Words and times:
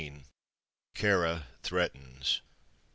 KĀRA 0.95 1.43
THREATENS. 1.61 2.41